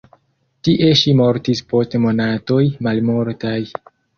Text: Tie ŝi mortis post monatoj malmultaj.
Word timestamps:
Tie 0.67 0.87
ŝi 1.01 1.13
mortis 1.19 1.61
post 1.75 1.95
monatoj 2.07 2.61
malmultaj. 2.89 3.57